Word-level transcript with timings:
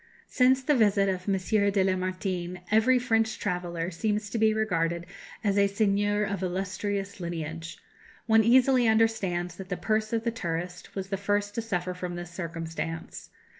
Since 0.29 0.63
the 0.63 0.73
visit 0.73 1.07
of 1.09 1.29
M. 1.29 1.33
de 1.37 1.83
Lamartine 1.83 2.61
every 2.71 2.97
French 2.97 3.37
traveller 3.37 3.91
seems 3.91 4.31
to 4.31 4.39
be 4.39 4.51
regarded 4.51 5.05
as 5.43 5.59
a 5.59 5.67
seigneur 5.67 6.23
of 6.23 6.41
illustrious 6.41 7.19
lineage. 7.19 7.77
One 8.25 8.43
easily 8.43 8.87
understands 8.87 9.57
that 9.57 9.69
the 9.69 9.77
purse 9.77 10.11
of 10.11 10.23
the 10.23 10.31
tourist 10.31 10.95
was 10.95 11.09
the 11.09 11.17
first 11.17 11.53
to 11.53 11.61
suffer 11.61 11.93
from 11.93 12.15
this 12.15 12.31
circumstance. 12.31 13.29